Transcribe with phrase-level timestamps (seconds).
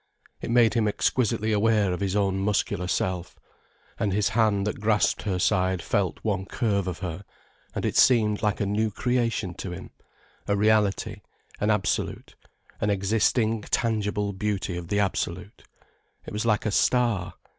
[0.41, 3.37] It made him exquisitely aware of his own muscular self.
[3.99, 7.23] And his hand that grasped her side felt one curve of her,
[7.75, 9.91] and it seemed like a new creation to him,
[10.47, 11.21] a reality,
[11.59, 12.33] an absolute,
[12.79, 15.65] an existing tangible beauty of the absolute.
[16.25, 17.35] It was like a star.